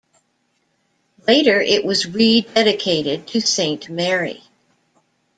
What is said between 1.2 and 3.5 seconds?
Later it was re-dedicated to